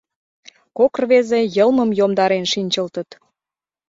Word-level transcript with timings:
Кок 0.77 0.93
рвезе 1.01 1.41
йылмым 1.55 1.89
йомдарен 1.99 2.45
шинчылтыт. 2.51 3.09